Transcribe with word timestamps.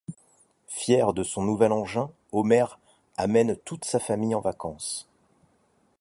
Fier 0.67 1.13
de 1.13 1.21
son 1.21 1.43
nouvel 1.43 1.71
engin, 1.71 2.09
Homer 2.31 2.65
amène 3.17 3.55
toute 3.55 3.85
sa 3.85 3.99
famille 3.99 4.33
en 4.33 4.41
vacances. 4.41 5.07